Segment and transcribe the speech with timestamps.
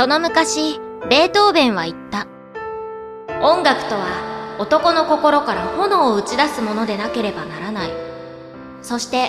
[0.00, 2.26] その昔、ベートーベンは言った。
[3.42, 7.90] 音楽とは男の心から炎を打ち出すものでなければならない。
[8.80, 9.28] そして、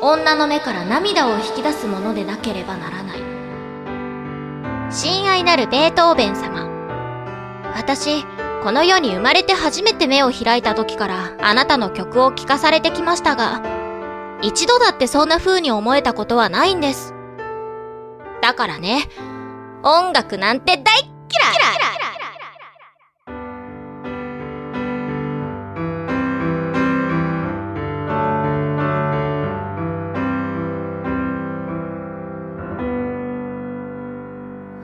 [0.00, 3.18] 女の目から涙を引き出すものでなければならない。
[4.90, 6.68] 親愛なるベートーベン様。
[7.76, 8.24] 私、
[8.64, 13.62] この世に生まれて初めて目を開いた時からあなたの曲を聴かされてきましたが、
[14.42, 17.14] 一度だってそんな風に思えたことはないんです。
[18.42, 19.08] だからね、
[19.82, 21.10] 音楽なんて大っ嫌い。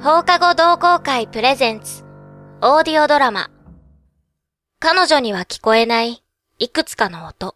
[0.03, 2.05] 放課後同好会プレゼンツ
[2.63, 3.51] オーディオドラマ。
[4.79, 6.23] 彼女には聞こえない
[6.59, 7.55] いくつかの音。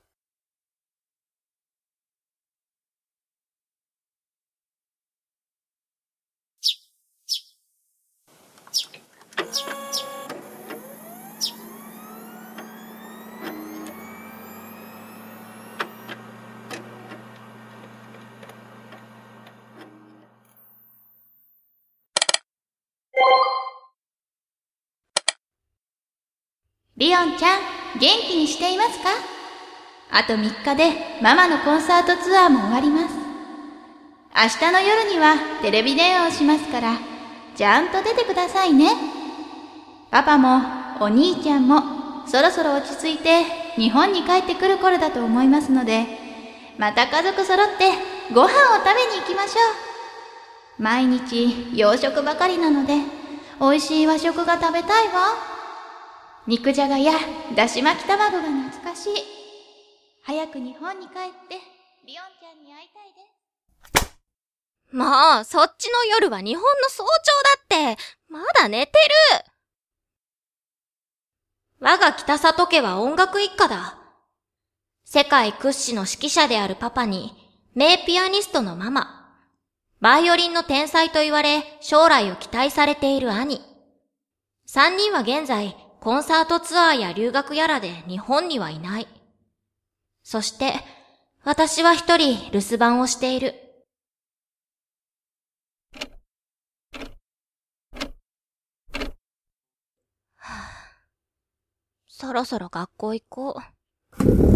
[27.01, 27.61] リオンちゃん、
[27.99, 29.09] 元気にしていますか？
[30.11, 33.15] あと3日でママのコンサートツアーも終わります。
[34.37, 36.99] 明日の夜にはテレビ電話をしますから、
[37.57, 38.91] ちゃんと出てくださいね。
[40.11, 40.61] パパも
[41.01, 43.45] お兄ちゃんもそろそろ落ち着いて
[43.77, 46.05] 日本に帰ってくる頃だと思いますので、
[46.77, 47.93] また家族揃って
[48.35, 48.51] ご飯を
[48.85, 49.61] 食べに行きましょ
[50.79, 50.83] う。
[50.83, 52.99] 毎日洋食ばかりなので、
[53.59, 55.49] 美味しい和食が食べたいわ。
[56.47, 57.13] 肉じゃがや
[57.55, 59.13] だし巻き卵が懐かしい。
[60.25, 61.15] 早く日本に帰っ
[61.49, 61.57] て、
[62.07, 63.21] リオンちゃんに会いたいで
[64.01, 64.95] す。
[64.95, 65.05] も
[65.43, 69.45] う、そっちの夜は日本の早朝だって、まだ寝てる
[71.81, 73.99] 我が北里家は音楽一家だ。
[75.05, 77.33] 世界屈指の指揮者であるパパに、
[77.75, 79.35] 名ピアニストのママ、
[80.01, 83.61] バイオリンの天才と言われ、将来を期待されている兄。
[84.67, 89.07] 三人は現在、コンサートツアーや留学やらで日本にはいない。
[90.23, 90.73] そして、
[91.45, 93.55] 私は一人留守番をしている。
[100.37, 100.71] はあ
[102.09, 103.61] そろそろ学校行こ
[104.17, 104.50] う。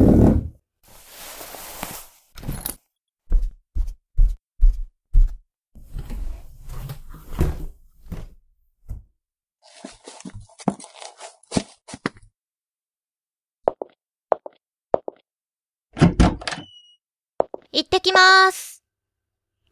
[17.76, 18.84] 行ってきまーす。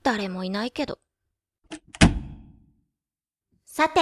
[0.02, 0.98] 誰もいないけど。
[3.64, 4.00] さて、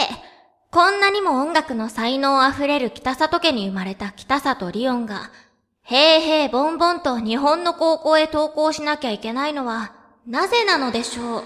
[0.71, 5.31] こんなにも音楽の才能あふれる北里家に生まれた北里リオンが、
[5.83, 9.93] へいへいボンボンと日本の高校へ登校しなきゃいけないのは、
[10.27, 11.45] なぜなのでしょう？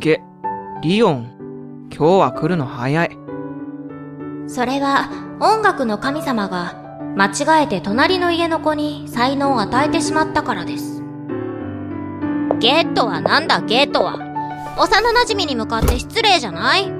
[0.00, 0.22] げ、
[0.82, 3.16] リオン、今日は来るの早い。
[4.48, 6.74] それは、音楽の神様が、
[7.16, 11.04] 間違えて隣の家の子に才能を与えてしまったからです。
[12.58, 13.60] ゲートはなんだ？
[13.60, 14.18] ゲートは？
[14.78, 16.92] 幼馴染に向かって失礼じゃない？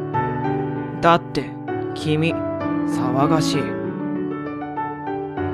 [1.01, 1.51] だって、
[1.95, 3.63] 君、騒がしい。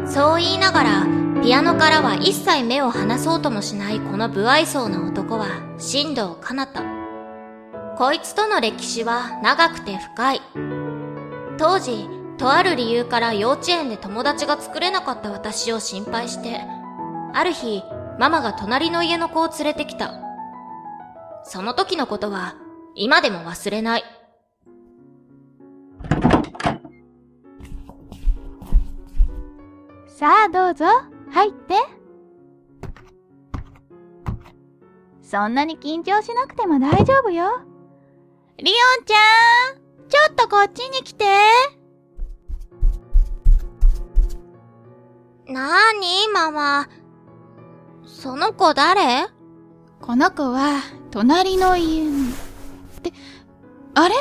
[0.06, 1.06] そう言いながら、
[1.42, 5.46] ピアノからは一切目を離そうともしないこの不愛想な男は、
[5.78, 6.95] 進藤かなた。
[7.96, 10.42] こいつとの歴史は長くて深い。
[11.56, 16.60] 当時、とある理由から幼稚園で友達が作れなかった私を心配して、
[17.32, 17.82] ある日、
[18.18, 20.12] ママが隣の家の子を連れてきた。
[21.44, 22.56] その時のことは、
[22.94, 24.04] 今でも忘れない。
[30.06, 30.84] さあどうぞ、
[31.30, 31.76] 入って。
[35.22, 37.75] そんなに緊張しなくても大丈夫よ。
[38.58, 39.16] リオンちゃ
[39.74, 41.26] ん、ちょっとこっちに来て。
[45.46, 46.88] なーに、ママ。
[48.06, 49.26] その子誰？
[50.00, 50.80] この子は、
[51.10, 52.30] 隣の家に。
[52.30, 53.12] って、
[53.94, 54.14] あれ？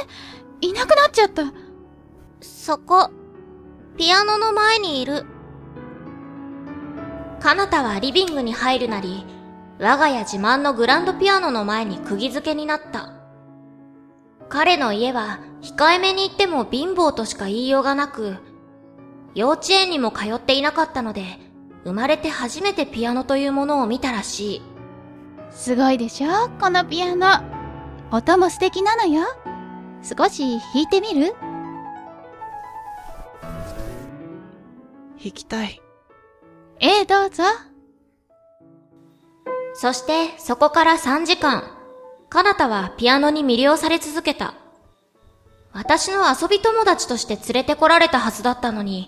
[0.60, 1.54] いなくなっちゃった。
[2.42, 3.12] そこ、
[3.96, 5.26] ピアノの前にいる。
[7.40, 9.26] かなたはリビングに入るなり、
[9.80, 13.15] 我が家自慢のグランドピアノの前に釘付けになった。
[14.50, 18.38] 彼の家は控えめに言っても貧乏としか言いようがなく、
[19.34, 21.24] 幼稚園にも通っていなかったので、
[21.84, 24.62] 生まれて初めてピアノというものを見たらしい。
[25.52, 26.50] すごいでしょ？
[26.60, 27.44] このピアノ。
[28.12, 29.26] 音も素敵なのよ。
[30.02, 31.34] 少し弾いてみる？
[35.22, 35.82] 弾きたい。
[36.80, 37.44] ええ、どうぞ。
[39.74, 41.64] そしてそこから3時間、
[42.36, 44.56] かなたはピアノに魅了され続けた。
[45.72, 49.08] 私の遊び友達として連れてこられたはずだったのに、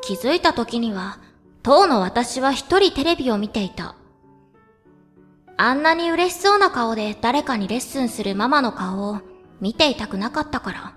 [0.00, 1.18] 気づいた時には、
[1.62, 3.94] 当の私は一人テレビを見ていた。
[5.58, 9.20] あんなに嬉しそうな顔で誰かにレッスンするママの顔を
[9.60, 10.94] 見ていたくなかったから。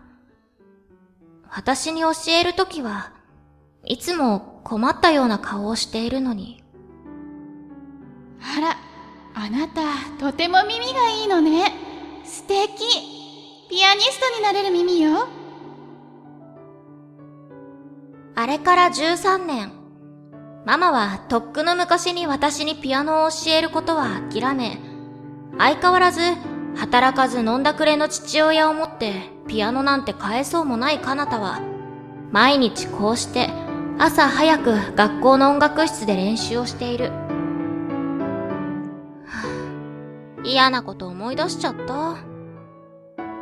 [1.49, 3.11] 私に教えるときは、
[3.83, 6.63] いつも困ったような顔をしているのに。
[8.57, 8.77] あら、
[9.37, 9.81] あなた、
[10.17, 11.73] とても耳がいいのね。
[12.23, 12.55] 素敵。
[13.69, 15.27] ピアニストになれる耳よ。
[18.33, 19.73] あれから13年。
[20.65, 24.77] ママはとっくの昔に私にピアノを教えることは諦め、
[25.57, 26.21] 相変わらず
[26.77, 29.13] 働かず飲んだくれの父親を持って
[29.47, 31.59] ピアノなんて買えそうもない彼方は、
[32.31, 33.49] 毎日こうして
[33.99, 37.24] 朝早く学校の音楽室で練習をしている。
[40.45, 42.17] 嫌なこと思い出しちゃった。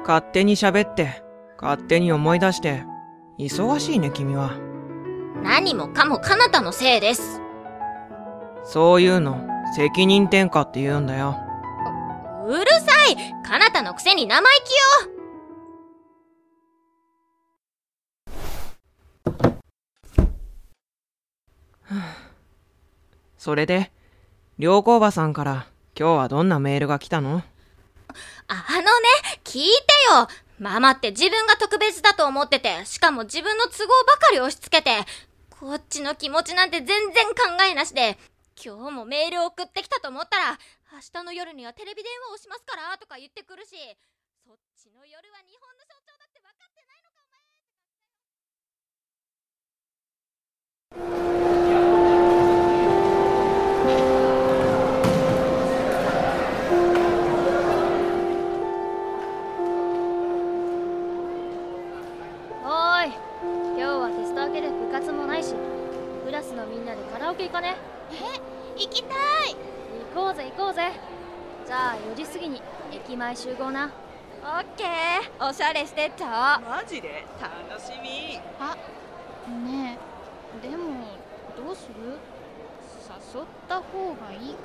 [0.04, 1.22] 勝手に喋って、
[1.62, 2.84] 勝手に思い出して、
[3.38, 4.52] 忙しいね君は。
[5.44, 7.42] 何もかもかなたのせいです。
[8.64, 9.46] そういうの、
[9.76, 11.38] 責任転嫁って言うんだよ。
[12.48, 13.16] うるさい
[13.46, 14.72] かなたのくせに生意気
[21.90, 22.02] よ
[23.38, 23.92] それで、
[24.58, 27.44] 良子おばさんから今日はどんなメールが来たの？
[28.48, 28.84] あのね、
[29.44, 29.70] 聞いて
[30.12, 30.28] よ。
[30.60, 35.06] ママって自分が特別だと思ってて、しかも自分の都合ばかり押し付けて、
[35.50, 37.34] こっちの気持ちなんて全然考
[37.70, 38.18] えなしで、
[38.64, 40.58] 今日もメール送ってきたと思ったら、
[40.94, 43.72] 明日の夜にはテレビ電話をしますからとか言ってくるし、
[44.46, 47.22] そっちの夜は日本の象徴だって分かってないのか
[50.92, 51.43] お前。
[66.52, 67.78] オケ行かね？
[68.12, 68.16] え
[68.80, 69.56] 行きたい！
[70.14, 70.92] 行こうぜ行こうぜ。
[71.66, 72.62] じゃあ4時過ぎに
[72.92, 73.90] 駅前集合な。
[74.44, 75.50] オッケー。
[75.50, 77.26] おしゃれしてっちゃおマジで？
[77.42, 78.40] 楽しみ。
[78.60, 78.76] あ
[79.66, 79.98] ね
[80.66, 80.70] え。
[80.70, 80.84] でも
[81.56, 82.18] どうする？
[83.34, 84.60] 誘った方がいいか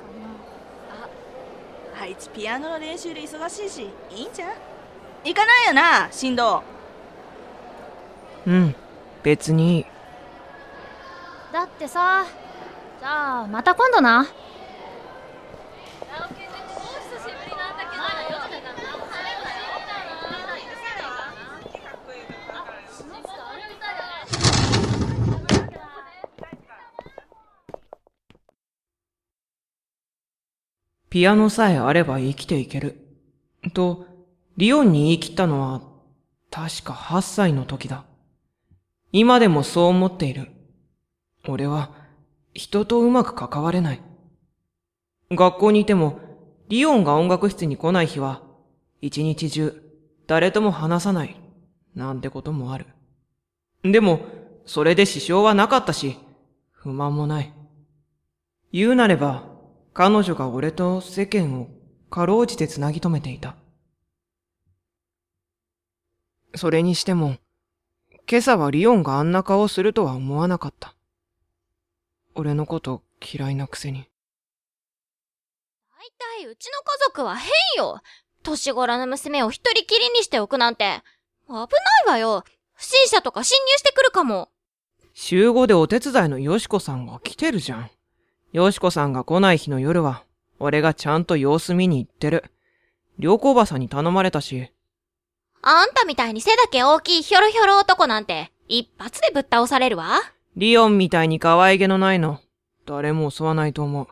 [0.89, 1.05] な。
[1.05, 4.51] ああいつピアノの練習で忙しいしいいんじゃん？
[5.23, 6.61] 行かないよな振動
[8.45, 8.75] うん
[9.23, 9.85] 別にいい
[11.59, 12.25] だってさ
[13.01, 14.25] じゃあまた今度な
[31.09, 32.95] ピアノさえあれば生きていける。
[33.73, 34.05] と、
[34.57, 35.81] リオンに言い切ったのは、
[36.51, 38.05] 確か8歳の時だ。
[39.11, 40.51] 今でもそう思っている。
[41.47, 41.91] 俺は、
[42.53, 44.01] 人とうまく関われない。
[45.31, 46.19] 学校にいても、
[46.67, 48.41] リオンが音楽室に来ない日は、
[49.01, 49.81] 一日中、
[50.27, 51.35] 誰とも話さない、
[51.95, 52.85] なんてこともある。
[53.83, 54.21] でも、
[54.65, 56.17] それで支障はなかったし、
[56.71, 57.53] 不満もない。
[58.71, 59.43] 言うなれば、
[59.93, 61.69] 彼女が俺と世間を
[62.09, 63.55] かろうじて繋ぎ止めていた。
[66.55, 67.37] それにしても、
[68.29, 70.95] 今朝はリオンがあんな顔をするとは思わなかった。
[72.39, 74.07] 俺のこと嫌いなくせに。
[75.91, 76.09] 大
[76.41, 78.01] 体うちの家族は変よ。
[78.43, 81.01] 年頃の娘を一人きりにしておくなんて。
[81.49, 81.67] 危ない
[82.07, 82.45] わよ。
[82.73, 84.47] 不審者とか侵入してくるかも。
[85.13, 87.91] 週5でお手伝いのよしこさんが来てるじゃん。
[88.53, 90.23] よしこさんが来ない日の夜は、
[90.59, 92.45] 俺がちゃんと様子見に行ってる。
[93.17, 94.71] 良子おばさんに頼まれたし。
[95.61, 100.21] あんたみたいに背だけ大きいひょろひょろ男なんて、一発でぶっ倒されるわ。
[100.55, 102.39] リオンみたいに可愛げのないの、
[102.85, 104.09] 誰も襲わないと思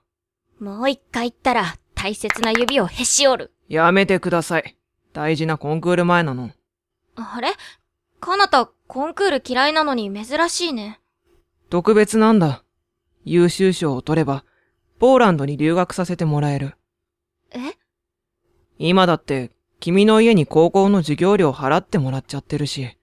[0.60, 0.64] う。
[0.64, 3.54] もう一回言ったら、大切な指をへし折る。
[3.68, 4.78] やめてください。
[5.14, 6.52] 大事なコンクール前なの。
[7.16, 7.54] あれ？
[8.20, 11.00] かなた、コンクール嫌いなのに珍しいね。
[11.70, 12.64] 特別なんだ。
[13.26, 14.46] 優秀賞を取れば、
[15.00, 16.76] ポーランドに留学させてもらえる。
[17.52, 17.60] え？
[18.78, 22.98] 今だって、君の家に高校の授業料払ってもらっちゃってるし、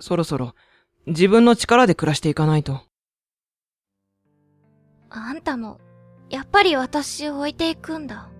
[0.00, 0.54] そろそろ
[1.06, 2.80] 自分の力で暮らしていかないと。
[5.10, 5.78] あんたも、
[6.30, 8.30] やっぱり私を置いていくんだ。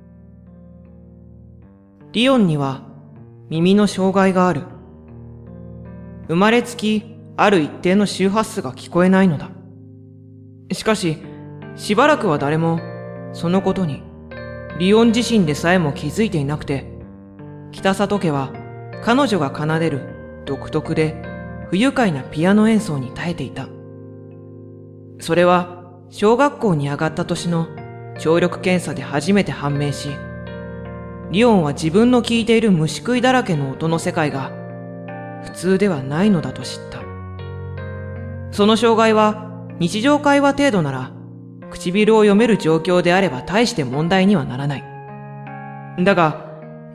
[2.12, 2.82] リオンには
[3.50, 4.62] 耳の障害がある。
[6.28, 7.04] 生まれつき
[7.36, 9.50] ある一定の周波数が聞こえないのだ。
[10.72, 11.18] しかし、
[11.76, 12.80] しばらくは誰も
[13.34, 14.02] そのことに
[14.78, 16.90] リオン自身でさえも気づいていなくて、
[17.72, 18.52] 北里家は
[19.04, 21.33] 彼女が奏でる独特で
[21.70, 23.68] 不愉快なピアノ演奏に耐えていた。
[25.20, 27.68] それは小学校に上がった年の
[28.18, 30.10] 聴力検査で初めて判明し、
[31.30, 34.52] リオンは自分の聞いている虫食いだらけの音の世界が
[35.42, 37.00] 普通ではないのだと知った。
[38.52, 41.10] その障害は日常会話程度なら
[41.70, 44.84] 唇を読める状況であれば大して問題にはならない。
[46.04, 46.46] だが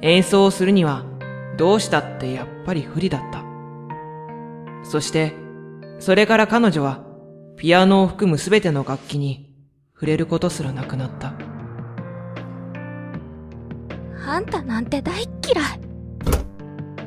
[0.01, 1.03] 演奏をするには
[1.57, 3.38] どうしたってやっぱり不利だった。
[4.83, 5.33] そして
[5.99, 7.03] それから彼女は
[7.57, 9.53] ピアノを含むすべての楽器に
[9.93, 11.33] 触れることすらなくなった。
[14.25, 15.79] あんたなんて大っ嫌い。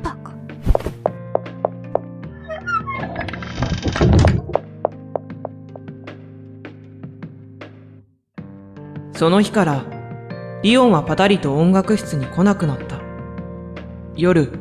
[0.03, 0.33] バカ。
[9.13, 9.85] その日から、
[10.61, 12.99] リオンはパタリと音楽室に来なくなった。
[14.17, 14.51] 夜、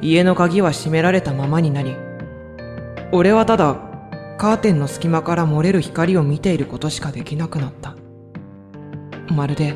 [0.00, 1.96] 家の鍵は閉められたままになり、
[3.14, 3.76] 俺はただ、
[4.38, 7.94] カーテンの隙間から漏れる光を見ていることしかできなくなった。
[9.30, 9.74] まるで、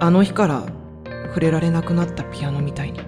[0.00, 0.66] あの日から
[1.28, 3.00] 触れられなくなったピアノみたいに。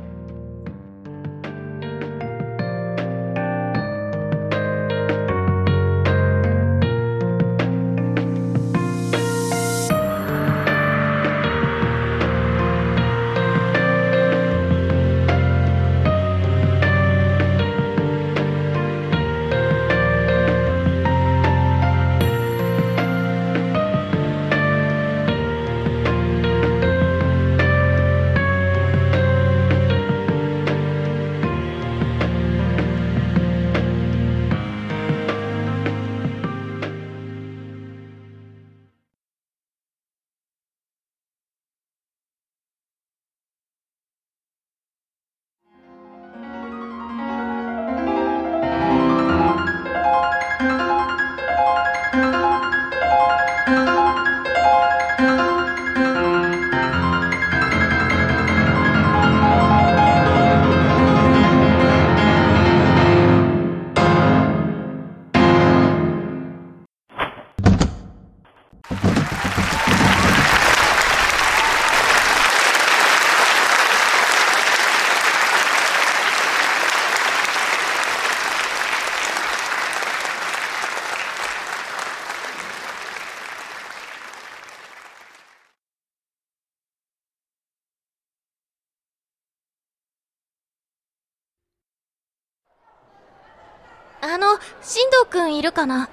[94.89, 96.09] 進藤くんいるかな？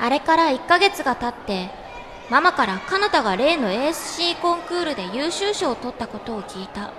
[0.00, 1.70] あれから1ヶ月が経って、
[2.30, 6.90] ママからカナタが例の ASC コンクールで優秀賞を取ったことを聞いた。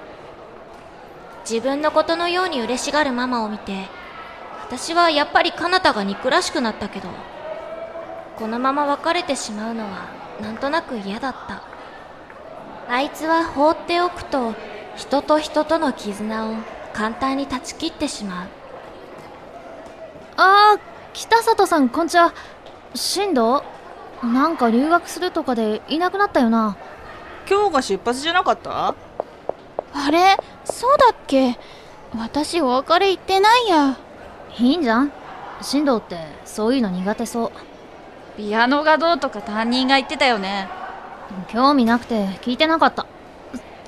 [1.43, 3.89] 自分のことのように嬉しがるママを見て、
[4.61, 7.09] 私はやっぱりカナタが憎らしくなったけど、
[8.37, 10.07] このまま別れてしまうのは
[10.39, 11.63] なんとなく嫌だった。
[12.87, 14.53] あいつは放っておくと、
[14.95, 16.53] 人と人との絆を
[16.93, 18.47] 簡単に断ち切ってしまう。
[20.39, 20.79] あー
[21.13, 22.31] 北里さんこんちは。
[22.93, 23.63] 進藤
[24.23, 26.77] なんか留学するとかでいなくなったよな。
[27.49, 28.89] 今日が出発じゃなかった？
[29.93, 30.37] あれ？
[30.63, 31.57] そうだっけ？
[32.15, 33.97] 私お別れ言ってないや。
[34.59, 35.11] いいんじゃん？
[35.63, 37.51] 進藤ってそういうの苦手そう。
[38.37, 40.69] ピアノがどうとか担任が言ってたよね。
[41.49, 43.07] 興味なくて聞いてなかった。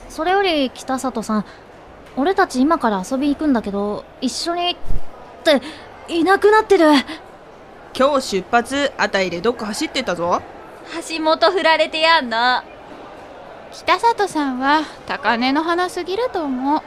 [0.10, 1.46] それより北里さん
[2.18, 4.76] 俺たち今から遊び行くんだけど一緒にっ
[5.44, 5.62] て
[6.10, 6.86] いなくなってる。
[7.96, 10.42] 今日出発あたりでどっか走ってたぞ。
[11.08, 12.64] 橋本振られてやんの。
[13.72, 16.82] 北里さんは高嶺の花すぎると思う。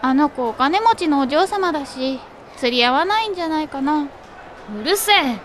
[0.00, 2.20] あの子お金持ちのお嬢様だし
[2.56, 4.02] 釣り合わないんじゃないかな。
[4.02, 5.38] うるせえ。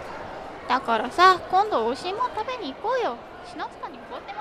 [0.70, 3.16] だからさ今度おいしいもん食べに行こうよ。
[3.52, 4.41] 篠塚におごっても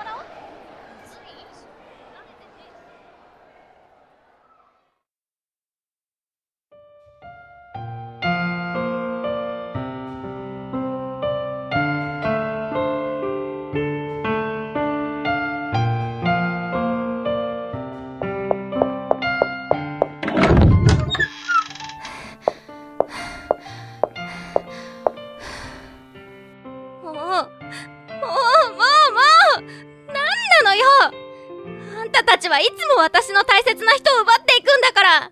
[33.01, 35.31] 私の大切な人を奪っていくんだから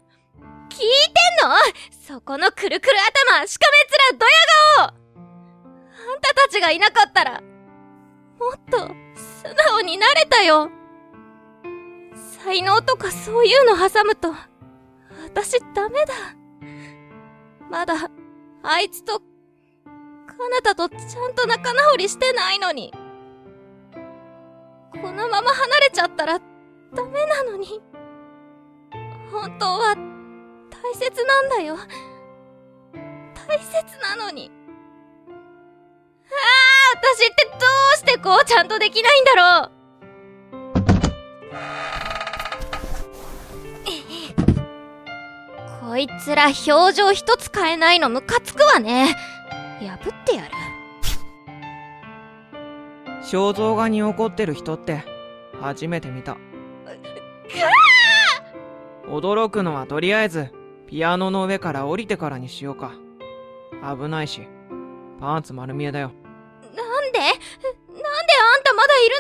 [0.70, 0.86] 聞いて
[1.46, 1.56] んの？
[1.92, 2.94] そこのくるくる
[3.32, 4.32] 頭、しかめ面、ドヤ
[4.78, 4.94] 顔
[6.14, 7.42] あんたたちがいなかったら、も
[8.56, 8.78] っと
[9.16, 10.72] 素直になれたよ。
[12.44, 14.34] 才能とかそういうの挟むと、
[15.26, 16.14] 私ダメだ。
[17.70, 18.10] まだ、
[18.64, 19.24] あいつと、か
[20.50, 22.92] なたとちゃんと仲直りしてないのに。
[25.02, 26.40] このまま離れちゃったら、
[26.96, 27.82] ダメなのに。
[29.32, 29.96] 本当は、
[30.70, 31.78] 大切なんだよ。
[33.48, 34.52] 大切なのに。
[36.30, 37.66] ああ、私ってど
[37.96, 39.80] うしてこうちゃんとできないんだろう。
[45.90, 49.16] こいつら表情一つ変えないのムカつくわね。
[49.80, 50.52] 破ってやる。
[53.24, 55.04] 肖像画に怒ってる人って
[55.60, 56.38] 初めて見た。
[59.10, 60.54] 驚くのはとりあえず
[60.88, 62.94] ピアノの上から降りてからにしようか。
[63.82, 64.48] 危ないし、
[65.20, 66.12] パンツ丸見えだよ。
[66.76, 67.20] なんで？
[67.20, 67.40] なんで
[67.98, 69.16] あんたまだいる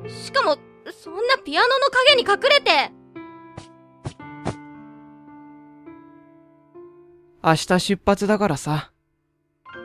[0.00, 0.14] のよ？
[0.24, 0.56] しかも、
[0.92, 2.92] そんなピアノの影に隠れて。
[7.44, 8.92] 明日出発だからさ。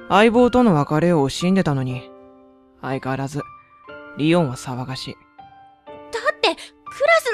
[0.10, 2.10] 相棒との別れを惜しんでたのに、
[2.82, 3.42] 相変わらず、
[4.18, 5.16] リオンは騒がしい。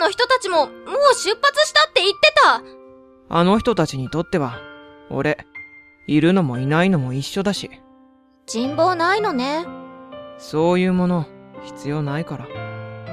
[0.03, 2.61] の人たちも、もう出発したって言ってた
[3.29, 4.59] あの人たちにとっては、
[5.09, 5.37] 俺、
[6.07, 7.71] いるのもいないのも一緒だし。
[8.45, 9.65] 人望ないのね。
[10.37, 11.25] そういうもの、
[11.63, 12.47] 必要ないから。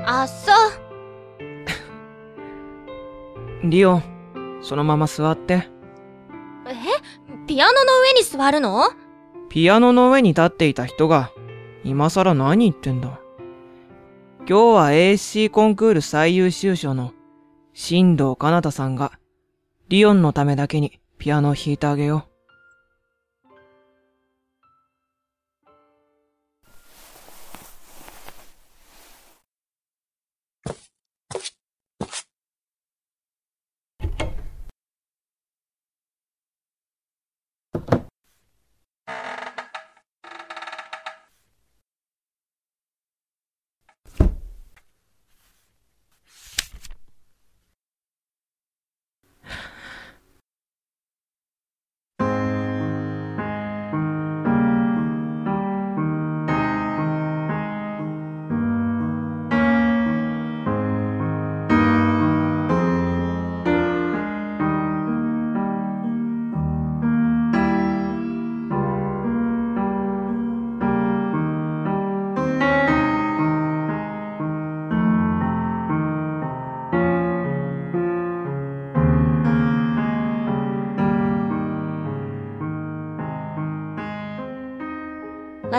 [0.05, 0.57] あっそう。
[3.71, 5.69] リオン、そのまま座って。
[6.67, 6.75] え？
[7.47, 8.91] ピアノの上に座るの？
[9.49, 11.31] ピアノの上に立っていた人が、
[11.85, 13.21] 今更何言ってんだ？
[14.51, 17.13] 今日は ASC コンクール最優秀賞の、
[17.73, 19.13] 新藤かなたさんが、
[19.89, 22.30] リオンのためだけにピアノを弾いてあげよう。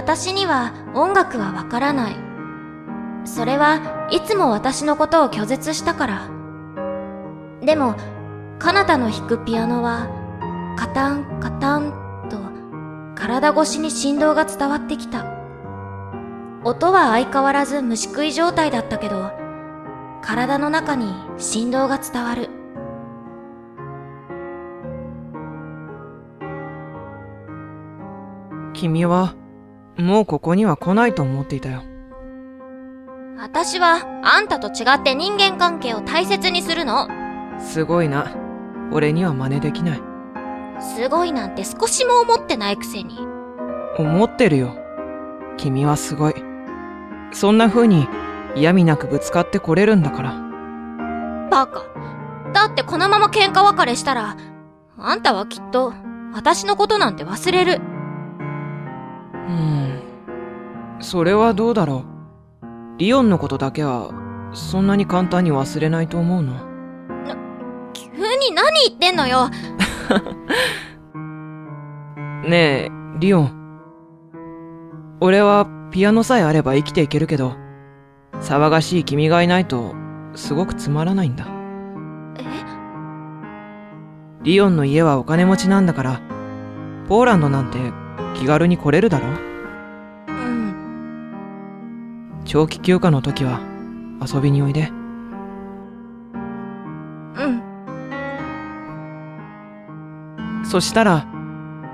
[0.01, 2.15] 私には音楽はわからない。
[3.23, 6.29] それはいつも私のことを拒絶したから。
[7.63, 7.93] でも、
[8.57, 10.07] 彼方の弾くピアノは、
[10.75, 11.93] カタンカタン
[12.31, 12.39] と
[13.15, 15.23] 体越しに振動が伝わってきた。
[16.63, 19.31] 音は相変わらず虫食い状態だったけど、
[20.23, 22.49] 体の中に振動が伝わる。
[28.73, 29.35] 君は、
[30.01, 31.83] もうここには来ないと思っていたよ。
[33.37, 37.07] 私はあんたと違って人間関係を大切にするの。
[37.59, 38.31] すごいな。
[38.91, 40.01] 俺には真似できない。
[40.79, 43.19] すごいなんて少しも思ってないくせに。
[43.97, 44.75] 思ってるよ。
[45.57, 46.35] 君はすごい。
[47.33, 48.07] そんな風に
[48.55, 50.31] 嫌味なくぶつかってこれるんだから。
[51.49, 51.85] バカ。
[52.53, 54.35] だってこのまま喧嘩別れしたら、
[54.97, 55.93] あんたはきっと
[56.33, 57.73] 私のことなんて忘れる。
[57.73, 59.80] うーん。
[61.11, 62.05] それはどうだろ
[62.63, 62.97] う？
[62.97, 64.13] リオンのことだけは、
[64.53, 66.53] そんなに簡単に忘れないと思うの？
[67.91, 69.49] 急に何言ってんのよ？
[72.47, 73.51] ねえ、リオン。
[75.19, 77.55] 俺はピアノさえあれば生きていけるけど、
[78.39, 79.93] 騒がしい君がいないと、
[80.35, 81.45] すごくつまらないんだ。
[82.37, 82.45] え？
[84.43, 86.21] リオンの家はお金持ちなんだから、
[87.09, 87.79] ポーランドなんて
[88.39, 89.50] 気軽に来れるだろ
[92.51, 93.61] 長期休暇の時は
[94.21, 94.81] 遊びにおいで。
[94.81, 94.83] う
[100.65, 100.69] ん。
[100.69, 101.25] そしたら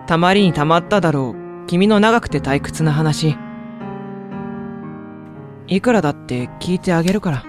[0.07, 3.37] たまりにたまっただろう君の長くて退屈な話。
[5.67, 7.43] いくらだって聞いてあげるから。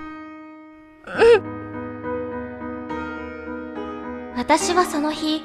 [1.07, 1.43] うん。
[4.37, 5.43] 私はその日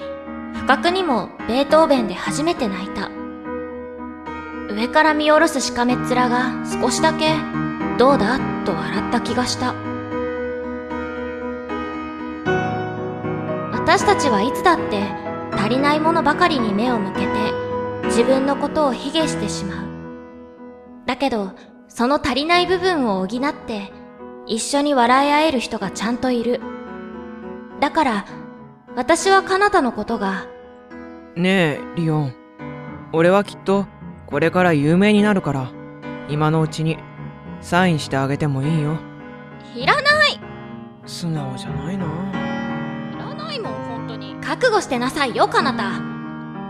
[0.54, 3.10] 不覚にもベートーベンで初めて泣いた。
[4.84, 7.36] 上から見下ろすしかめっ面が少しだけ、
[7.98, 8.38] どうだ？
[8.65, 9.74] と笑った気がした。
[13.72, 15.04] 私たちはいつだって
[15.54, 17.28] 足りないものばかりに目を向けて
[18.08, 19.88] 自分のことを卑下してしまう。
[21.06, 21.54] だけど、
[21.88, 23.93] その足りない部分を補って
[24.48, 26.60] 一緒に笑い合える人がちゃんといる。
[27.80, 28.26] だから、
[28.98, 30.46] 私は彼方のことが。
[31.38, 32.34] ねえ、リオン。
[33.13, 33.86] 俺はきっと、
[34.25, 35.71] これから有名になるから、
[36.29, 36.97] 今のうちに、
[37.62, 38.97] サインしてあげてもいいよ。
[39.75, 40.39] いらない
[41.05, 42.05] 素直じゃないな。
[42.05, 42.07] い
[43.17, 44.36] らないもん、本当に。
[44.41, 46.01] 覚悟してなさいよ、彼方。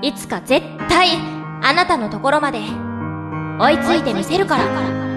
[0.01, 1.17] いつか絶対、
[1.61, 2.59] あなたのところまで、
[3.59, 5.12] 追いついてみせるから。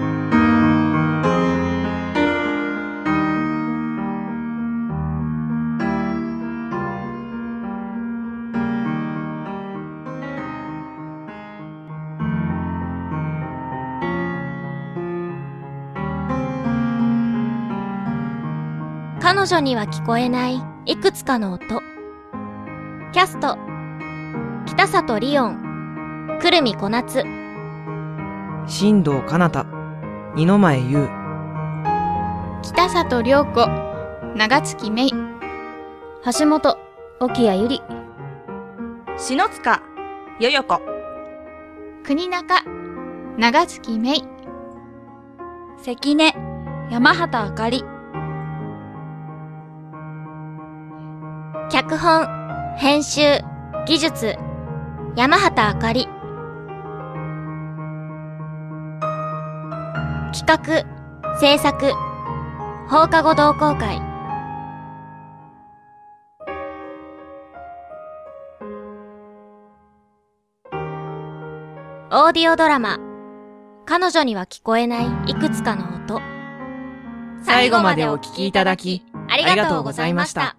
[19.29, 21.81] 彼女には聞こえないいくつかの音。
[23.11, 23.57] キャスト、
[24.65, 27.25] 北里リオン、久留美小夏。
[28.67, 29.65] 新藤かなた、
[30.33, 31.09] 二の前優。
[32.61, 33.67] 北里涼子、
[34.37, 35.39] 長月芽衣。
[36.39, 36.77] 橋本、
[37.19, 37.81] 沖谷ゆり。
[39.17, 39.81] 篠塚、
[40.39, 40.79] よよこ。
[42.05, 42.63] 国中、
[43.37, 44.29] 長月芽衣。
[45.83, 46.33] 関根、
[46.89, 47.83] 山畑あかり。
[51.69, 52.25] 脚本、
[52.77, 53.41] 編集、
[53.85, 54.37] 技術、
[55.17, 56.07] 山畑あかり。
[60.33, 61.91] 企画、制作、
[62.87, 64.01] 放課後同好会。
[72.09, 72.97] オーディオドラマ、
[73.85, 76.21] 彼女には聞こえないいくつかの音。
[77.43, 80.55] 最後までお聞きいただき、ありがとうございました。